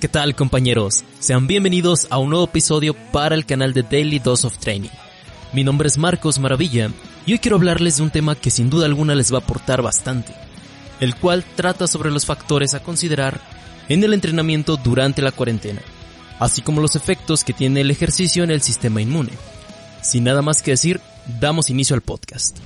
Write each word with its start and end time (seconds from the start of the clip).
¿Qué 0.00 0.08
tal 0.08 0.36
compañeros? 0.36 1.04
Sean 1.20 1.46
bienvenidos 1.46 2.06
a 2.10 2.18
un 2.18 2.28
nuevo 2.28 2.44
episodio 2.44 2.94
para 3.12 3.34
el 3.34 3.46
canal 3.46 3.72
de 3.72 3.82
Daily 3.82 4.18
Dose 4.18 4.46
of 4.46 4.58
Training. 4.58 4.90
Mi 5.54 5.64
nombre 5.64 5.88
es 5.88 5.96
Marcos 5.96 6.38
Maravilla 6.38 6.90
y 7.24 7.32
hoy 7.32 7.38
quiero 7.38 7.56
hablarles 7.56 7.96
de 7.96 8.02
un 8.02 8.10
tema 8.10 8.34
que 8.34 8.50
sin 8.50 8.68
duda 8.68 8.84
alguna 8.84 9.14
les 9.14 9.32
va 9.32 9.38
a 9.38 9.40
aportar 9.40 9.80
bastante, 9.80 10.34
el 11.00 11.16
cual 11.16 11.46
trata 11.56 11.86
sobre 11.86 12.10
los 12.10 12.26
factores 12.26 12.74
a 12.74 12.82
considerar 12.82 13.40
en 13.88 14.04
el 14.04 14.12
entrenamiento 14.12 14.76
durante 14.76 15.22
la 15.22 15.32
cuarentena, 15.32 15.80
así 16.40 16.60
como 16.60 16.82
los 16.82 16.94
efectos 16.94 17.42
que 17.42 17.54
tiene 17.54 17.80
el 17.80 17.90
ejercicio 17.90 18.44
en 18.44 18.50
el 18.50 18.60
sistema 18.60 19.00
inmune. 19.00 19.32
Sin 20.02 20.24
nada 20.24 20.42
más 20.42 20.60
que 20.60 20.72
decir, 20.72 21.00
damos 21.40 21.70
inicio 21.70 21.96
al 21.96 22.02
podcast. 22.02 22.58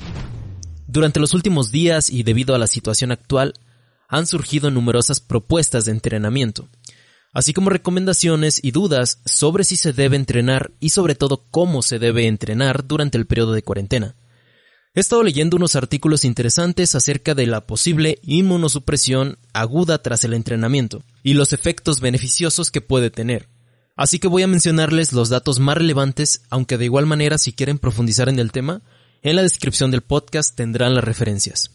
Durante 0.88 1.20
los 1.20 1.32
últimos 1.32 1.70
días 1.70 2.10
y 2.10 2.24
debido 2.24 2.56
a 2.56 2.58
la 2.58 2.66
situación 2.66 3.12
actual, 3.12 3.54
han 4.10 4.26
surgido 4.26 4.72
numerosas 4.72 5.20
propuestas 5.20 5.84
de 5.84 5.92
entrenamiento, 5.92 6.68
así 7.32 7.52
como 7.52 7.70
recomendaciones 7.70 8.60
y 8.62 8.70
dudas 8.70 9.20
sobre 9.24 9.64
si 9.64 9.76
se 9.76 9.92
debe 9.92 10.16
entrenar 10.16 10.72
y 10.80 10.90
sobre 10.90 11.14
todo 11.14 11.44
cómo 11.50 11.82
se 11.82 11.98
debe 11.98 12.26
entrenar 12.26 12.86
durante 12.86 13.18
el 13.18 13.26
periodo 13.26 13.52
de 13.52 13.62
cuarentena. 13.62 14.14
He 14.92 15.00
estado 15.00 15.22
leyendo 15.22 15.56
unos 15.56 15.76
artículos 15.76 16.24
interesantes 16.24 16.96
acerca 16.96 17.36
de 17.36 17.46
la 17.46 17.66
posible 17.66 18.18
inmunosupresión 18.22 19.38
aguda 19.52 20.02
tras 20.02 20.24
el 20.24 20.34
entrenamiento 20.34 21.04
y 21.22 21.34
los 21.34 21.52
efectos 21.52 22.00
beneficiosos 22.00 22.72
que 22.72 22.80
puede 22.80 23.10
tener. 23.10 23.46
Así 23.94 24.18
que 24.18 24.26
voy 24.26 24.42
a 24.42 24.48
mencionarles 24.48 25.12
los 25.12 25.28
datos 25.28 25.60
más 25.60 25.76
relevantes, 25.76 26.42
aunque 26.50 26.76
de 26.76 26.86
igual 26.86 27.06
manera 27.06 27.38
si 27.38 27.52
quieren 27.52 27.78
profundizar 27.78 28.28
en 28.28 28.40
el 28.40 28.50
tema, 28.50 28.82
en 29.22 29.36
la 29.36 29.42
descripción 29.42 29.90
del 29.90 30.00
podcast 30.00 30.56
tendrán 30.56 30.94
las 30.94 31.04
referencias. 31.04 31.70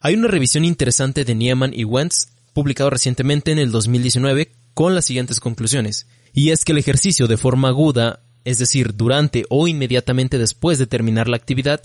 Hay 0.00 0.14
una 0.14 0.28
revisión 0.28 0.64
interesante 0.64 1.24
de 1.26 1.34
Nieman 1.34 1.74
y 1.74 1.84
Wentz, 1.84 2.28
publicado 2.54 2.88
recientemente 2.88 3.52
en 3.52 3.58
el 3.58 3.70
2019, 3.70 4.50
con 4.74 4.94
las 4.94 5.04
siguientes 5.04 5.40
conclusiones. 5.40 6.06
Y 6.32 6.50
es 6.50 6.64
que 6.64 6.72
el 6.72 6.78
ejercicio 6.78 7.26
de 7.26 7.36
forma 7.36 7.68
aguda, 7.68 8.20
es 8.44 8.58
decir, 8.58 8.94
durante 8.94 9.44
o 9.48 9.68
inmediatamente 9.68 10.38
después 10.38 10.78
de 10.78 10.86
terminar 10.86 11.28
la 11.28 11.36
actividad, 11.36 11.82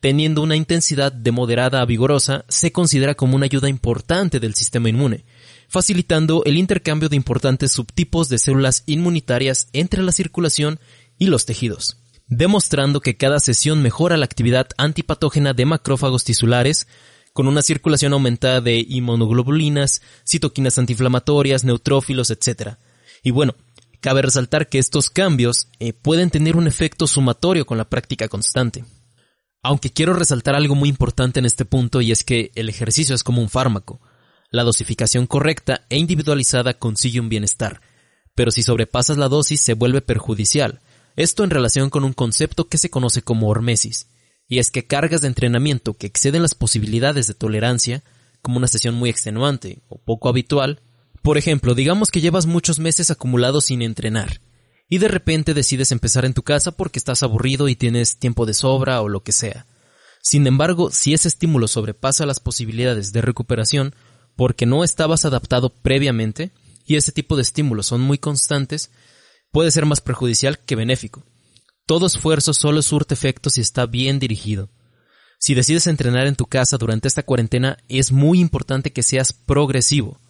teniendo 0.00 0.42
una 0.42 0.56
intensidad 0.56 1.12
de 1.12 1.30
moderada 1.30 1.82
a 1.82 1.84
vigorosa, 1.84 2.44
se 2.48 2.72
considera 2.72 3.14
como 3.14 3.36
una 3.36 3.44
ayuda 3.44 3.68
importante 3.68 4.40
del 4.40 4.54
sistema 4.54 4.88
inmune, 4.88 5.24
facilitando 5.68 6.42
el 6.44 6.56
intercambio 6.56 7.08
de 7.08 7.16
importantes 7.16 7.72
subtipos 7.72 8.28
de 8.28 8.38
células 8.38 8.82
inmunitarias 8.86 9.68
entre 9.72 10.02
la 10.02 10.12
circulación 10.12 10.80
y 11.18 11.26
los 11.26 11.44
tejidos, 11.44 11.98
demostrando 12.26 13.00
que 13.00 13.16
cada 13.16 13.40
sesión 13.40 13.82
mejora 13.82 14.16
la 14.16 14.24
actividad 14.24 14.68
antipatógena 14.78 15.52
de 15.52 15.66
macrófagos 15.66 16.24
tisulares, 16.24 16.88
con 17.32 17.46
una 17.46 17.62
circulación 17.62 18.12
aumentada 18.12 18.60
de 18.60 18.84
inmunoglobulinas, 18.88 20.02
citoquinas 20.26 20.78
antiinflamatorias, 20.78 21.64
neutrófilos, 21.64 22.30
etc. 22.30 22.74
Y 23.22 23.30
bueno, 23.30 23.54
cabe 24.00 24.22
resaltar 24.22 24.68
que 24.68 24.78
estos 24.78 25.10
cambios 25.10 25.68
eh, 25.78 25.92
pueden 25.92 26.30
tener 26.30 26.56
un 26.56 26.66
efecto 26.66 27.06
sumatorio 27.06 27.66
con 27.66 27.78
la 27.78 27.88
práctica 27.88 28.28
constante. 28.28 28.84
Aunque 29.62 29.90
quiero 29.90 30.14
resaltar 30.14 30.54
algo 30.54 30.74
muy 30.74 30.88
importante 30.88 31.38
en 31.38 31.46
este 31.46 31.64
punto 31.64 32.00
y 32.00 32.12
es 32.12 32.24
que 32.24 32.50
el 32.54 32.68
ejercicio 32.68 33.14
es 33.14 33.22
como 33.22 33.42
un 33.42 33.50
fármaco. 33.50 34.00
La 34.50 34.64
dosificación 34.64 35.26
correcta 35.26 35.84
e 35.90 35.98
individualizada 35.98 36.74
consigue 36.74 37.20
un 37.20 37.28
bienestar, 37.28 37.82
pero 38.34 38.50
si 38.50 38.62
sobrepasas 38.62 39.18
la 39.18 39.28
dosis 39.28 39.60
se 39.60 39.74
vuelve 39.74 40.00
perjudicial. 40.00 40.80
Esto 41.14 41.44
en 41.44 41.50
relación 41.50 41.90
con 41.90 42.04
un 42.04 42.14
concepto 42.14 42.68
que 42.68 42.78
se 42.78 42.90
conoce 42.90 43.22
como 43.22 43.48
hormesis, 43.48 44.08
y 44.50 44.58
es 44.58 44.72
que 44.72 44.84
cargas 44.84 45.20
de 45.20 45.28
entrenamiento 45.28 45.94
que 45.94 46.08
exceden 46.08 46.42
las 46.42 46.56
posibilidades 46.56 47.28
de 47.28 47.34
tolerancia, 47.34 48.02
como 48.42 48.58
una 48.58 48.66
sesión 48.66 48.96
muy 48.96 49.08
extenuante 49.08 49.78
o 49.88 49.96
poco 49.96 50.28
habitual, 50.28 50.82
por 51.22 51.38
ejemplo, 51.38 51.76
digamos 51.76 52.10
que 52.10 52.20
llevas 52.20 52.46
muchos 52.46 52.80
meses 52.80 53.12
acumulados 53.12 53.66
sin 53.66 53.80
entrenar, 53.80 54.40
y 54.88 54.98
de 54.98 55.06
repente 55.06 55.54
decides 55.54 55.92
empezar 55.92 56.24
en 56.24 56.34
tu 56.34 56.42
casa 56.42 56.72
porque 56.72 56.98
estás 56.98 57.22
aburrido 57.22 57.68
y 57.68 57.76
tienes 57.76 58.18
tiempo 58.18 58.44
de 58.44 58.54
sobra 58.54 59.00
o 59.02 59.08
lo 59.08 59.22
que 59.22 59.30
sea. 59.30 59.66
Sin 60.20 60.48
embargo, 60.48 60.90
si 60.90 61.14
ese 61.14 61.28
estímulo 61.28 61.68
sobrepasa 61.68 62.26
las 62.26 62.40
posibilidades 62.40 63.12
de 63.12 63.22
recuperación 63.22 63.94
porque 64.34 64.66
no 64.66 64.82
estabas 64.82 65.24
adaptado 65.24 65.70
previamente, 65.70 66.50
y 66.84 66.96
ese 66.96 67.12
tipo 67.12 67.36
de 67.36 67.42
estímulos 67.42 67.86
son 67.86 68.00
muy 68.00 68.18
constantes, 68.18 68.90
puede 69.52 69.70
ser 69.70 69.86
más 69.86 70.00
perjudicial 70.00 70.58
que 70.58 70.74
benéfico. 70.74 71.22
Todo 71.90 72.06
esfuerzo 72.06 72.54
solo 72.54 72.82
surte 72.82 73.14
efecto 73.14 73.50
si 73.50 73.60
está 73.60 73.84
bien 73.84 74.20
dirigido. 74.20 74.68
Si 75.40 75.54
decides 75.54 75.88
entrenar 75.88 76.28
en 76.28 76.36
tu 76.36 76.46
casa 76.46 76.76
durante 76.78 77.08
esta 77.08 77.24
cuarentena, 77.24 77.78
es 77.88 78.12
muy 78.12 78.38
importante 78.38 78.92
que 78.92 79.02
seas 79.02 79.32
progresivo 79.32 80.20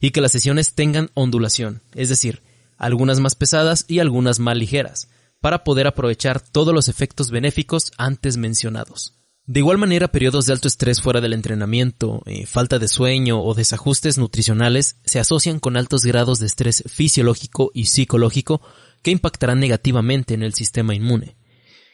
y 0.00 0.12
que 0.12 0.22
las 0.22 0.32
sesiones 0.32 0.72
tengan 0.72 1.10
ondulación, 1.12 1.82
es 1.94 2.08
decir, 2.08 2.40
algunas 2.78 3.20
más 3.20 3.34
pesadas 3.34 3.84
y 3.86 3.98
algunas 3.98 4.38
más 4.38 4.56
ligeras, 4.56 5.10
para 5.42 5.62
poder 5.62 5.88
aprovechar 5.88 6.40
todos 6.40 6.72
los 6.72 6.88
efectos 6.88 7.30
benéficos 7.30 7.92
antes 7.98 8.38
mencionados. 8.38 9.12
De 9.44 9.60
igual 9.60 9.76
manera, 9.76 10.08
periodos 10.08 10.46
de 10.46 10.54
alto 10.54 10.68
estrés 10.68 11.02
fuera 11.02 11.20
del 11.20 11.34
entrenamiento, 11.34 12.22
eh, 12.24 12.46
falta 12.46 12.78
de 12.78 12.88
sueño 12.88 13.42
o 13.42 13.52
desajustes 13.52 14.16
nutricionales 14.16 14.96
se 15.04 15.18
asocian 15.18 15.60
con 15.60 15.76
altos 15.76 16.06
grados 16.06 16.38
de 16.38 16.46
estrés 16.46 16.82
fisiológico 16.86 17.72
y 17.74 17.86
psicológico 17.86 18.62
que 19.02 19.10
impactarán 19.10 19.60
negativamente 19.60 20.34
en 20.34 20.42
el 20.42 20.54
sistema 20.54 20.94
inmune. 20.94 21.36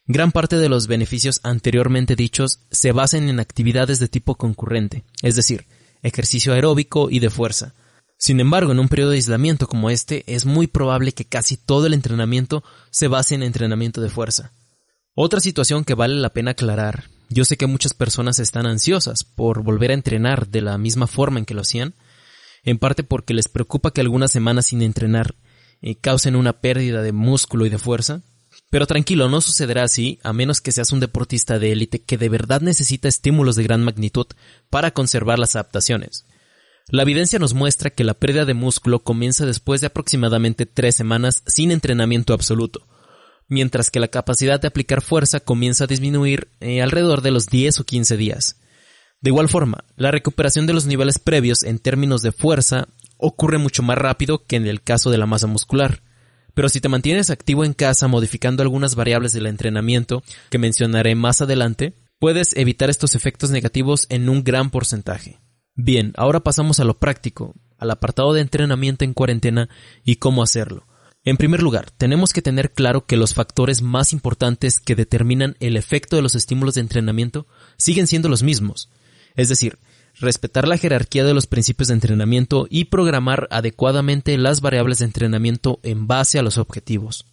Gran 0.07 0.31
parte 0.31 0.57
de 0.57 0.69
los 0.69 0.87
beneficios 0.87 1.41
anteriormente 1.43 2.15
dichos 2.15 2.61
se 2.71 2.93
basan 2.93 3.29
en 3.29 3.41
actividades 3.41 3.99
de 3.99 4.09
tipo 4.09 4.37
concurrente, 4.37 5.05
es 5.23 5.35
decir, 5.35 5.67
ejercicio 6.03 6.53
aeróbico 6.53 7.11
y 7.11 7.19
de 7.19 7.31
fuerza. 7.31 7.75
Sin 8.19 8.41
embargo, 8.41 8.73
en 8.73 8.79
un 8.79 8.89
periodo 8.89 9.11
de 9.11 9.17
aislamiento 9.17 9.67
como 9.67 9.91
este, 9.91 10.25
es 10.27 10.47
muy 10.47 10.69
probable 10.69 11.13
que 11.13 11.25
casi 11.25 11.57
todo 11.57 11.87
el 11.87 11.95
entrenamiento 11.95 12.63
se 12.91 13.09
base 13.09 13.35
en 13.35 13.43
entrenamiento 13.43 14.01
de 14.01 14.09
fuerza. 14.09 14.53
Otra 15.15 15.41
situación 15.41 15.85
que 15.85 15.95
vale 15.95 16.15
la 16.15 16.31
pena 16.31 16.53
aclarar, 16.53 17.05
yo 17.29 17.45
sé 17.45 17.57
que 17.57 17.67
muchas 17.67 17.93
personas 17.93 18.39
están 18.39 18.67
ansiosas 18.67 19.25
por 19.25 19.63
volver 19.63 19.91
a 19.91 19.95
entrenar 19.95 20.49
de 20.49 20.63
la 20.63 20.79
misma 20.79 21.07
forma 21.07 21.39
en 21.39 21.45
que 21.45 21.55
lo 21.55 21.63
hacían, 21.63 21.95
en 22.63 22.79
parte 22.79 23.03
porque 23.03 23.35
les 23.35 23.49
preocupa 23.49 23.91
que 23.91 24.01
algunas 24.01 24.31
semanas 24.31 24.67
sin 24.67 24.83
entrenar 24.83 25.35
eh, 25.83 25.97
causen 25.97 26.37
una 26.37 26.61
pérdida 26.61 27.03
de 27.03 27.13
músculo 27.13 27.67
y 27.67 27.69
de 27.69 27.79
fuerza. 27.79 28.23
Pero 28.71 28.87
tranquilo, 28.87 29.29
no 29.29 29.41
sucederá 29.41 29.85
así, 29.85 30.19
a 30.23 30.33
menos 30.33 30.61
que 30.61 30.73
seas 30.73 30.93
un 30.93 31.01
deportista 31.01 31.59
de 31.59 31.73
élite 31.73 32.03
que 32.03 32.19
de 32.19 32.29
verdad 32.29 32.61
necesita 32.61 33.09
estímulos 33.09 33.57
de 33.57 33.63
gran 33.63 33.85
magnitud 33.85 34.27
para 34.71 34.91
conservar 34.91 35.39
las 35.39 35.55
adaptaciones. 35.55 36.27
La 36.89 37.03
evidencia 37.03 37.39
nos 37.39 37.53
muestra 37.53 37.91
que 37.91 38.05
la 38.05 38.15
pérdida 38.15 38.45
de 38.45 38.55
músculo 38.55 39.01
comienza 39.01 39.45
después 39.45 39.81
de 39.81 39.89
aproximadamente 39.89 40.67
tres 40.67 40.95
semanas 40.95 41.43
sin 41.47 41.73
entrenamiento 41.73 42.33
absoluto, 42.33 42.87
mientras 43.49 43.91
que 43.91 43.99
la 43.99 44.09
capacidad 44.09 44.61
de 44.61 44.69
aplicar 44.69 45.03
fuerza 45.03 45.41
comienza 45.41 45.85
a 45.85 45.89
disminuir 45.89 46.49
eh, 46.61 46.83
alrededor 46.83 47.23
de 47.23 47.33
los 47.33 47.47
10 47.49 47.81
o 47.81 47.85
15 47.85 48.17
días. 48.17 48.57
De 49.21 49.31
igual 49.31 49.49
forma, 49.49 49.85
la 49.97 50.13
recuperación 50.13 50.67
de 50.67 50.75
los 50.75 50.87
niveles 50.87 51.19
previos 51.19 51.65
en 51.65 51.81
términos 51.81 52.23
de 52.23 52.31
fuerza 52.31 52.87
ocurre 53.19 53.59
mucho 53.59 53.83
más 53.83 53.99
rápido 53.99 54.45
que 54.45 54.57
en 54.57 54.67
el 54.67 54.83
caso 54.83 55.11
de 55.11 55.19
la 55.19 55.27
masa 55.27 55.47
muscular. 55.47 56.03
Pero 56.55 56.69
si 56.69 56.81
te 56.81 56.89
mantienes 56.89 57.31
activo 57.31 57.65
en 57.65 57.75
casa 57.75 58.09
modificando 58.09 58.63
algunas 58.63 58.95
variables 58.95 59.33
del 59.33 59.47
entrenamiento 59.47 60.23
que 60.51 60.59
mencionaré 60.59 61.15
más 61.15 61.41
adelante, 61.41 61.93
puedes 62.19 62.57
evitar 62.57 62.89
estos 62.89 63.15
efectos 63.15 63.51
negativos 63.51 64.07
en 64.09 64.29
un 64.29 64.43
gran 64.43 64.71
porcentaje. 64.71 65.39
Bien, 65.75 66.13
ahora 66.17 66.41
pasamos 66.41 66.81
a 66.81 66.85
lo 66.85 66.99
práctico, 66.99 67.55
al 67.79 67.91
apartado 67.91 68.33
de 68.33 68.41
entrenamiento 68.41 69.05
en 69.05 69.13
cuarentena 69.13 69.69
y 70.05 70.17
cómo 70.17 70.43
hacerlo. 70.43 70.87
En 71.25 71.37
primer 71.37 71.61
lugar, 71.61 71.91
tenemos 71.91 72.33
que 72.33 72.41
tener 72.41 72.73
claro 72.73 73.05
que 73.05 73.17
los 73.17 73.35
factores 73.35 73.83
más 73.83 74.13
importantes 74.13 74.79
que 74.79 74.95
determinan 74.95 75.57
el 75.61 75.77
efecto 75.77 76.17
de 76.17 76.23
los 76.23 76.37
estímulos 76.37 76.77
de 76.77 76.83
entrenamiento 76.83 77.47
siguen 77.77 78.07
siendo 78.07 78.29
los 78.29 78.43
mismos. 78.43 78.91
Es 79.35 79.49
decir, 79.49 79.79
respetar 80.19 80.67
la 80.67 80.79
jerarquía 80.79 81.25
de 81.25 81.35
los 81.35 81.47
principios 81.47 81.89
de 81.89 81.95
entrenamiento 81.95 82.67
y 82.71 82.87
programar 82.87 83.49
adecuadamente 83.51 84.37
las 84.39 84.61
variables 84.61 84.99
de 84.99 85.07
entrenamiento 85.07 85.81
en 85.83 86.07
base 86.07 86.39
a 86.39 86.43
los 86.43 86.59
objetivos. 86.59 87.27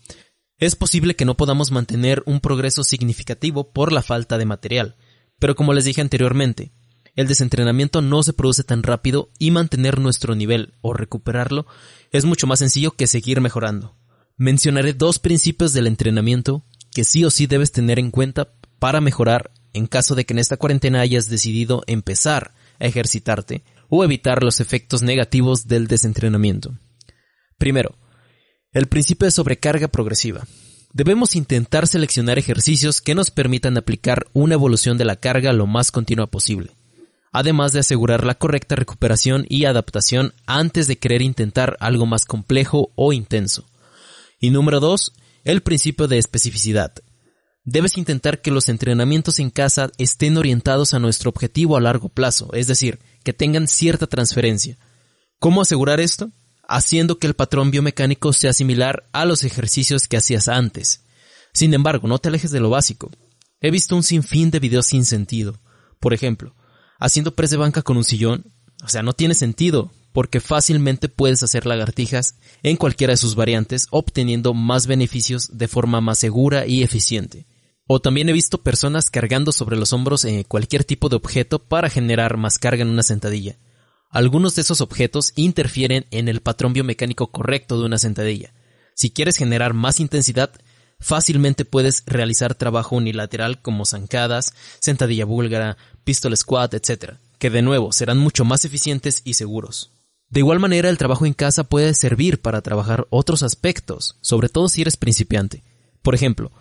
Es 0.57 0.75
posible 0.75 1.15
que 1.15 1.25
no 1.25 1.35
podamos 1.35 1.71
mantener 1.71 2.23
un 2.25 2.39
progreso 2.39 2.83
significativo 2.83 3.71
por 3.71 3.91
la 3.91 4.01
falta 4.01 4.37
de 4.37 4.45
material, 4.45 4.95
Pero 5.39 5.55
como 5.55 5.73
les 5.73 5.83
dije 5.83 5.99
anteriormente, 5.99 6.71
el 7.15 7.27
desentrenamiento 7.27 8.01
no 8.01 8.23
se 8.23 8.31
produce 8.31 8.63
tan 8.63 8.81
rápido 8.81 9.29
y 9.39 9.51
mantener 9.51 9.99
nuestro 9.99 10.35
nivel 10.35 10.75
o 10.81 10.93
recuperarlo 10.93 11.65
es 12.11 12.23
mucho 12.23 12.47
más 12.47 12.59
sencillo 12.59 12.91
que 12.91 13.07
seguir 13.07 13.41
mejorando. 13.41 13.97
Mencionaré 14.37 14.93
dos 14.93 15.19
principios 15.19 15.73
del 15.73 15.87
entrenamiento 15.87 16.63
que 16.93 17.03
sí 17.03 17.25
o 17.25 17.29
sí 17.29 17.45
debes 17.45 17.71
tener 17.71 17.99
en 17.99 18.09
cuenta 18.09 18.53
para 18.79 19.01
mejorar 19.01 19.51
en 19.73 19.87
caso 19.87 20.15
de 20.15 20.25
que 20.25 20.33
en 20.33 20.39
esta 20.39 20.57
cuarentena 20.57 21.01
hayas 21.01 21.29
decidido 21.29 21.83
empezar 21.87 22.53
ejercitarte 22.87 23.63
o 23.89 24.03
evitar 24.03 24.43
los 24.43 24.59
efectos 24.59 25.01
negativos 25.01 25.67
del 25.67 25.87
desentrenamiento. 25.87 26.77
Primero, 27.57 27.97
el 28.71 28.87
principio 28.87 29.25
de 29.25 29.31
sobrecarga 29.31 29.87
progresiva. 29.87 30.45
Debemos 30.93 31.35
intentar 31.35 31.87
seleccionar 31.87 32.37
ejercicios 32.37 33.01
que 33.01 33.15
nos 33.15 33.31
permitan 33.31 33.77
aplicar 33.77 34.27
una 34.33 34.53
evolución 34.53 34.97
de 34.97 35.05
la 35.05 35.15
carga 35.15 35.53
lo 35.53 35.65
más 35.65 35.91
continua 35.91 36.27
posible, 36.27 36.71
además 37.31 37.73
de 37.73 37.79
asegurar 37.79 38.23
la 38.23 38.35
correcta 38.35 38.75
recuperación 38.75 39.45
y 39.49 39.65
adaptación 39.65 40.33
antes 40.45 40.87
de 40.87 40.97
querer 40.97 41.21
intentar 41.21 41.77
algo 41.79 42.05
más 42.05 42.25
complejo 42.25 42.91
o 42.95 43.13
intenso. 43.13 43.65
Y 44.39 44.49
número 44.51 44.79
dos, 44.79 45.13
el 45.43 45.61
principio 45.61 46.07
de 46.07 46.17
especificidad. 46.17 46.93
Debes 47.65 47.97
intentar 47.97 48.41
que 48.41 48.51
los 48.51 48.67
entrenamientos 48.67 49.39
en 49.39 49.49
casa 49.49 49.89
estén 49.97 50.37
orientados 50.37 50.93
a 50.93 50.99
nuestro 50.99 51.29
objetivo 51.29 51.77
a 51.77 51.81
largo 51.81 52.09
plazo, 52.09 52.49
es 52.53 52.67
decir, 52.67 52.99
que 53.23 53.31
tengan 53.31 53.69
cierta 53.69 54.05
transferencia. 54.05 54.77
¿Cómo 55.39 55.61
asegurar 55.61 56.01
esto? 56.01 56.31
Haciendo 56.67 57.19
que 57.19 57.27
el 57.27 57.35
patrón 57.35 57.71
biomecánico 57.71 58.33
sea 58.33 58.51
similar 58.51 59.07
a 59.13 59.23
los 59.23 59.45
ejercicios 59.45 60.09
que 60.09 60.17
hacías 60.17 60.49
antes. 60.49 61.05
Sin 61.53 61.73
embargo, 61.73 62.07
no 62.07 62.19
te 62.19 62.27
alejes 62.27 62.51
de 62.51 62.59
lo 62.59 62.69
básico. 62.69 63.11
He 63.61 63.71
visto 63.71 63.95
un 63.95 64.03
sinfín 64.03 64.51
de 64.51 64.59
videos 64.59 64.87
sin 64.87 65.05
sentido. 65.05 65.61
Por 66.01 66.13
ejemplo, 66.13 66.55
haciendo 66.99 67.33
press 67.33 67.51
de 67.51 67.57
banca 67.57 67.81
con 67.81 67.95
un 67.95 68.03
sillón. 68.03 68.45
O 68.83 68.89
sea, 68.89 69.03
no 69.03 69.13
tiene 69.13 69.35
sentido, 69.35 69.93
porque 70.11 70.41
fácilmente 70.41 71.07
puedes 71.07 71.43
hacer 71.43 71.65
lagartijas 71.65 72.35
en 72.61 72.75
cualquiera 72.75 73.11
de 73.13 73.17
sus 73.17 73.35
variantes, 73.35 73.87
obteniendo 73.89 74.53
más 74.53 74.85
beneficios 74.85 75.57
de 75.57 75.69
forma 75.69 76.01
más 76.01 76.19
segura 76.19 76.67
y 76.67 76.83
eficiente. 76.83 77.47
O 77.85 77.99
también 77.99 78.29
he 78.29 78.33
visto 78.33 78.61
personas 78.61 79.09
cargando 79.09 79.51
sobre 79.51 79.75
los 79.75 79.91
hombros 79.91 80.23
eh, 80.25 80.45
cualquier 80.47 80.83
tipo 80.83 81.09
de 81.09 81.17
objeto 81.17 81.59
para 81.59 81.89
generar 81.89 82.37
más 82.37 82.57
carga 82.57 82.81
en 82.81 82.89
una 82.89 83.03
sentadilla. 83.03 83.57
Algunos 84.09 84.55
de 84.55 84.61
esos 84.61 84.79
objetos 84.79 85.33
interfieren 85.35 86.05
en 86.11 86.27
el 86.27 86.41
patrón 86.41 86.73
biomecánico 86.73 87.31
correcto 87.31 87.79
de 87.79 87.85
una 87.85 87.97
sentadilla. 87.97 88.53
Si 88.95 89.09
quieres 89.09 89.37
generar 89.37 89.73
más 89.73 89.99
intensidad, 89.99 90.51
fácilmente 90.99 91.65
puedes 91.65 92.03
realizar 92.05 92.55
trabajo 92.55 92.95
unilateral 92.95 93.61
como 93.61 93.85
zancadas, 93.85 94.53
sentadilla 94.79 95.25
búlgara, 95.25 95.77
pistol 96.03 96.37
squat, 96.37 96.75
etc., 96.75 97.15
que 97.39 97.49
de 97.49 97.63
nuevo 97.63 97.91
serán 97.91 98.19
mucho 98.19 98.45
más 98.45 98.63
eficientes 98.65 99.21
y 99.25 99.33
seguros. 99.33 99.91
De 100.29 100.39
igual 100.39 100.59
manera, 100.59 100.89
el 100.89 100.97
trabajo 100.97 101.25
en 101.25 101.33
casa 101.33 101.63
puede 101.63 101.93
servir 101.93 102.41
para 102.41 102.61
trabajar 102.61 103.07
otros 103.09 103.43
aspectos, 103.43 104.17
sobre 104.21 104.47
todo 104.47 104.69
si 104.69 104.81
eres 104.81 104.95
principiante. 104.95 105.63
Por 106.01 106.15
ejemplo, 106.15 106.51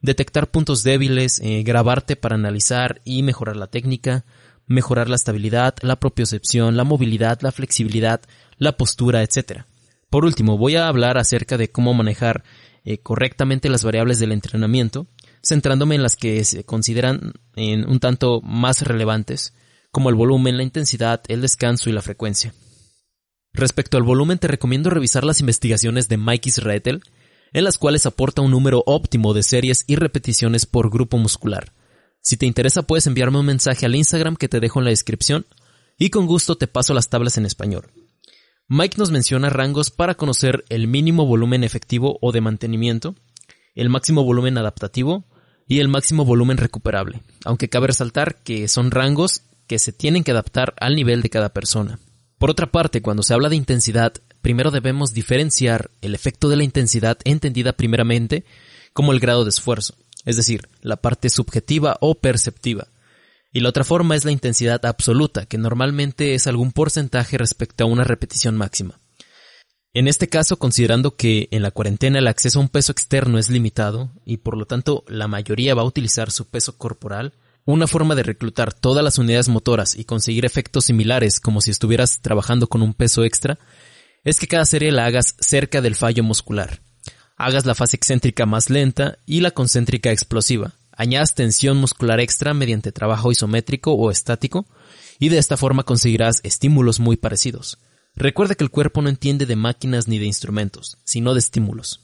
detectar 0.00 0.50
puntos 0.50 0.82
débiles, 0.82 1.40
eh, 1.40 1.62
grabarte 1.62 2.16
para 2.16 2.34
analizar 2.34 3.00
y 3.04 3.22
mejorar 3.22 3.56
la 3.56 3.66
técnica, 3.66 4.24
mejorar 4.66 5.08
la 5.08 5.16
estabilidad, 5.16 5.74
la 5.82 5.96
propiocepción, 5.96 6.76
la 6.76 6.84
movilidad, 6.84 7.40
la 7.42 7.52
flexibilidad, 7.52 8.20
la 8.58 8.76
postura, 8.76 9.22
etc. 9.22 9.62
Por 10.10 10.24
último, 10.24 10.58
voy 10.58 10.76
a 10.76 10.88
hablar 10.88 11.18
acerca 11.18 11.56
de 11.56 11.70
cómo 11.70 11.94
manejar 11.94 12.44
eh, 12.84 12.98
correctamente 12.98 13.68
las 13.68 13.84
variables 13.84 14.18
del 14.18 14.32
entrenamiento, 14.32 15.06
centrándome 15.42 15.94
en 15.94 16.02
las 16.02 16.16
que 16.16 16.44
se 16.44 16.64
consideran 16.64 17.32
un 17.56 18.00
tanto 18.00 18.40
más 18.42 18.82
relevantes, 18.82 19.54
como 19.90 20.10
el 20.10 20.14
volumen, 20.14 20.56
la 20.56 20.62
intensidad, 20.62 21.22
el 21.28 21.40
descanso 21.40 21.88
y 21.88 21.92
la 21.92 22.02
frecuencia. 22.02 22.52
Respecto 23.56 23.96
al 23.96 24.02
volumen, 24.02 24.38
te 24.38 24.48
recomiendo 24.48 24.90
revisar 24.90 25.24
las 25.24 25.40
investigaciones 25.40 26.08
de 26.08 26.18
Mike 26.18 26.50
Israetel, 26.50 27.02
en 27.52 27.64
las 27.64 27.78
cuales 27.78 28.06
aporta 28.06 28.42
un 28.42 28.50
número 28.50 28.82
óptimo 28.86 29.34
de 29.34 29.42
series 29.42 29.84
y 29.86 29.96
repeticiones 29.96 30.66
por 30.66 30.90
grupo 30.90 31.18
muscular. 31.18 31.72
Si 32.20 32.36
te 32.36 32.46
interesa, 32.46 32.82
puedes 32.82 33.06
enviarme 33.06 33.38
un 33.38 33.46
mensaje 33.46 33.86
al 33.86 33.94
Instagram 33.94 34.36
que 34.36 34.48
te 34.48 34.60
dejo 34.60 34.80
en 34.80 34.84
la 34.84 34.90
descripción 34.90 35.46
y 35.98 36.10
con 36.10 36.26
gusto 36.26 36.56
te 36.56 36.66
paso 36.66 36.92
las 36.92 37.08
tablas 37.08 37.38
en 37.38 37.46
español. 37.46 37.90
Mike 38.68 38.96
nos 38.98 39.12
menciona 39.12 39.48
rangos 39.48 39.90
para 39.90 40.16
conocer 40.16 40.64
el 40.68 40.88
mínimo 40.88 41.24
volumen 41.24 41.62
efectivo 41.62 42.18
o 42.20 42.32
de 42.32 42.40
mantenimiento, 42.40 43.14
el 43.76 43.88
máximo 43.90 44.24
volumen 44.24 44.58
adaptativo 44.58 45.24
y 45.68 45.78
el 45.78 45.88
máximo 45.88 46.24
volumen 46.24 46.56
recuperable, 46.56 47.22
aunque 47.44 47.68
cabe 47.68 47.88
resaltar 47.88 48.42
que 48.42 48.66
son 48.66 48.90
rangos 48.90 49.42
que 49.68 49.78
se 49.78 49.92
tienen 49.92 50.24
que 50.24 50.32
adaptar 50.32 50.74
al 50.80 50.96
nivel 50.96 51.22
de 51.22 51.30
cada 51.30 51.50
persona. 51.50 52.00
Por 52.38 52.50
otra 52.50 52.70
parte, 52.70 53.02
cuando 53.02 53.22
se 53.22 53.34
habla 53.34 53.48
de 53.48 53.56
intensidad, 53.56 54.14
primero 54.46 54.70
debemos 54.70 55.12
diferenciar 55.12 55.90
el 56.02 56.14
efecto 56.14 56.48
de 56.48 56.54
la 56.54 56.62
intensidad 56.62 57.18
entendida 57.24 57.72
primeramente 57.72 58.44
como 58.92 59.10
el 59.10 59.18
grado 59.18 59.42
de 59.42 59.48
esfuerzo, 59.48 59.96
es 60.24 60.36
decir, 60.36 60.68
la 60.82 60.94
parte 60.94 61.30
subjetiva 61.30 61.96
o 62.00 62.14
perceptiva. 62.14 62.86
Y 63.52 63.58
la 63.58 63.70
otra 63.70 63.82
forma 63.82 64.14
es 64.14 64.24
la 64.24 64.30
intensidad 64.30 64.86
absoluta, 64.86 65.46
que 65.46 65.58
normalmente 65.58 66.34
es 66.36 66.46
algún 66.46 66.70
porcentaje 66.70 67.36
respecto 67.38 67.82
a 67.82 67.88
una 67.88 68.04
repetición 68.04 68.56
máxima. 68.56 69.00
En 69.92 70.06
este 70.06 70.28
caso, 70.28 70.60
considerando 70.60 71.16
que 71.16 71.48
en 71.50 71.62
la 71.62 71.72
cuarentena 71.72 72.20
el 72.20 72.28
acceso 72.28 72.60
a 72.60 72.62
un 72.62 72.68
peso 72.68 72.92
externo 72.92 73.38
es 73.38 73.50
limitado 73.50 74.12
y 74.24 74.36
por 74.36 74.56
lo 74.56 74.66
tanto 74.66 75.02
la 75.08 75.26
mayoría 75.26 75.74
va 75.74 75.82
a 75.82 75.86
utilizar 75.86 76.30
su 76.30 76.46
peso 76.46 76.78
corporal, 76.78 77.32
una 77.64 77.88
forma 77.88 78.14
de 78.14 78.22
reclutar 78.22 78.72
todas 78.72 79.02
las 79.02 79.18
unidades 79.18 79.48
motoras 79.48 79.96
y 79.96 80.04
conseguir 80.04 80.44
efectos 80.44 80.84
similares 80.84 81.40
como 81.40 81.60
si 81.60 81.72
estuvieras 81.72 82.20
trabajando 82.20 82.68
con 82.68 82.82
un 82.82 82.94
peso 82.94 83.24
extra 83.24 83.58
es 84.26 84.40
que 84.40 84.48
cada 84.48 84.66
serie 84.66 84.90
la 84.90 85.06
hagas 85.06 85.36
cerca 85.38 85.80
del 85.80 85.94
fallo 85.94 86.24
muscular. 86.24 86.82
Hagas 87.36 87.64
la 87.64 87.76
fase 87.76 87.96
excéntrica 87.96 88.44
más 88.44 88.70
lenta 88.70 89.18
y 89.24 89.40
la 89.40 89.52
concéntrica 89.52 90.10
explosiva. 90.10 90.72
Añadas 90.90 91.36
tensión 91.36 91.76
muscular 91.76 92.18
extra 92.18 92.52
mediante 92.52 92.90
trabajo 92.90 93.30
isométrico 93.30 93.92
o 93.92 94.10
estático 94.10 94.66
y 95.20 95.28
de 95.28 95.38
esta 95.38 95.56
forma 95.56 95.84
conseguirás 95.84 96.40
estímulos 96.42 96.98
muy 96.98 97.16
parecidos. 97.16 97.78
Recuerda 98.16 98.56
que 98.56 98.64
el 98.64 98.70
cuerpo 98.70 99.00
no 99.00 99.10
entiende 99.10 99.46
de 99.46 99.54
máquinas 99.54 100.08
ni 100.08 100.18
de 100.18 100.26
instrumentos, 100.26 100.98
sino 101.04 101.32
de 101.32 101.38
estímulos. 101.38 102.00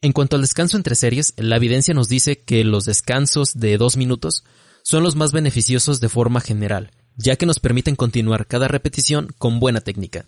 En 0.00 0.12
cuanto 0.12 0.36
al 0.36 0.42
descanso 0.42 0.78
entre 0.78 0.94
series, 0.94 1.34
la 1.36 1.56
evidencia 1.56 1.92
nos 1.92 2.08
dice 2.08 2.38
que 2.38 2.64
los 2.64 2.86
descansos 2.86 3.60
de 3.60 3.76
dos 3.76 3.98
minutos 3.98 4.42
son 4.84 5.02
los 5.02 5.16
más 5.16 5.32
beneficiosos 5.32 6.00
de 6.00 6.08
forma 6.08 6.40
general, 6.40 6.92
ya 7.16 7.36
que 7.36 7.44
nos 7.44 7.58
permiten 7.58 7.94
continuar 7.94 8.46
cada 8.46 8.68
repetición 8.68 9.34
con 9.36 9.60
buena 9.60 9.82
técnica. 9.82 10.24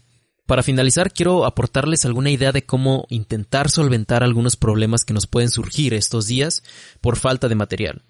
Para 0.50 0.64
finalizar, 0.64 1.12
quiero 1.12 1.46
aportarles 1.46 2.04
alguna 2.04 2.28
idea 2.28 2.50
de 2.50 2.66
cómo 2.66 3.06
intentar 3.08 3.70
solventar 3.70 4.24
algunos 4.24 4.56
problemas 4.56 5.04
que 5.04 5.14
nos 5.14 5.28
pueden 5.28 5.48
surgir 5.48 5.94
estos 5.94 6.26
días 6.26 6.64
por 7.00 7.16
falta 7.16 7.46
de 7.46 7.54
material. 7.54 8.02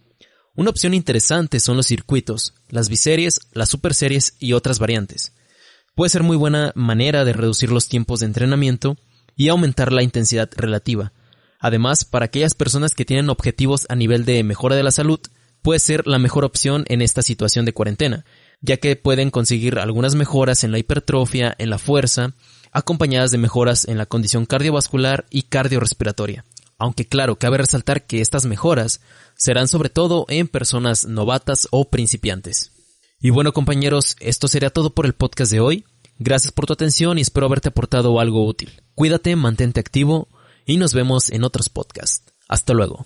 Una 0.56 0.70
opción 0.70 0.94
interesante 0.94 1.60
son 1.60 1.76
los 1.76 1.86
circuitos, 1.86 2.54
las 2.70 2.88
biseries, 2.88 3.40
las 3.52 3.68
superseries 3.68 4.36
y 4.38 4.54
otras 4.54 4.78
variantes. 4.78 5.34
Puede 5.94 6.08
ser 6.08 6.22
muy 6.22 6.38
buena 6.38 6.72
manera 6.74 7.26
de 7.26 7.34
reducir 7.34 7.70
los 7.70 7.88
tiempos 7.88 8.20
de 8.20 8.26
entrenamiento 8.28 8.96
y 9.36 9.50
aumentar 9.50 9.92
la 9.92 10.02
intensidad 10.02 10.48
relativa. 10.56 11.12
Además, 11.58 12.06
para 12.06 12.24
aquellas 12.24 12.54
personas 12.54 12.94
que 12.94 13.04
tienen 13.04 13.28
objetivos 13.28 13.84
a 13.90 13.96
nivel 13.96 14.24
de 14.24 14.42
mejora 14.44 14.76
de 14.76 14.82
la 14.82 14.92
salud, 14.92 15.20
puede 15.60 15.78
ser 15.78 16.06
la 16.06 16.18
mejor 16.18 16.46
opción 16.46 16.86
en 16.88 17.02
esta 17.02 17.20
situación 17.20 17.66
de 17.66 17.74
cuarentena, 17.74 18.24
ya 18.60 18.76
que 18.76 18.96
pueden 18.96 19.30
conseguir 19.30 19.78
algunas 19.78 20.14
mejoras 20.14 20.64
en 20.64 20.72
la 20.72 20.78
hipertrofia, 20.78 21.54
en 21.58 21.70
la 21.70 21.78
fuerza, 21.78 22.34
acompañadas 22.72 23.30
de 23.30 23.38
mejoras 23.38 23.86
en 23.88 23.98
la 23.98 24.06
condición 24.06 24.46
cardiovascular 24.46 25.26
y 25.30 25.42
cardiorrespiratoria. 25.42 26.44
Aunque 26.78 27.06
claro, 27.06 27.36
cabe 27.36 27.58
resaltar 27.58 28.06
que 28.06 28.20
estas 28.20 28.46
mejoras 28.46 29.00
serán 29.36 29.68
sobre 29.68 29.90
todo 29.90 30.24
en 30.28 30.48
personas 30.48 31.06
novatas 31.06 31.68
o 31.70 31.90
principiantes. 31.90 32.72
Y 33.20 33.30
bueno 33.30 33.52
compañeros, 33.52 34.16
esto 34.20 34.48
sería 34.48 34.70
todo 34.70 34.94
por 34.94 35.04
el 35.04 35.12
podcast 35.12 35.52
de 35.52 35.60
hoy. 35.60 35.84
Gracias 36.18 36.52
por 36.52 36.66
tu 36.66 36.72
atención 36.72 37.18
y 37.18 37.20
espero 37.22 37.46
haberte 37.46 37.68
aportado 37.68 38.18
algo 38.18 38.46
útil. 38.46 38.82
Cuídate, 38.94 39.36
mantente 39.36 39.80
activo 39.80 40.28
y 40.64 40.78
nos 40.78 40.94
vemos 40.94 41.30
en 41.30 41.44
otros 41.44 41.68
podcasts. 41.68 42.32
Hasta 42.48 42.72
luego. 42.72 43.04